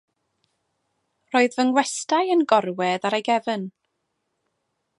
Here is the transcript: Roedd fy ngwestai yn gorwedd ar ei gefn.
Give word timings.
Roedd 1.35 1.57
fy 1.57 1.65
ngwestai 1.71 2.23
yn 2.37 2.41
gorwedd 2.53 3.07
ar 3.11 3.17
ei 3.19 3.25
gefn. 3.29 3.69